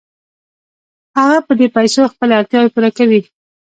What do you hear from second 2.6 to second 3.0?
پوره